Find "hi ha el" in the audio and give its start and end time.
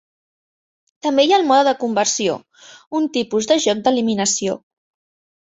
1.27-1.45